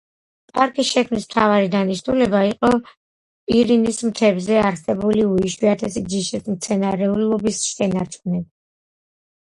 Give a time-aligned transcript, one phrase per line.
[0.59, 2.71] პარკის შექმნის მთავარი დანიშნულება იყო,
[3.51, 8.49] პირინის მთებზე არსებული უიშვიათესი ჯიშის მცენარეულობის შენარჩუნება.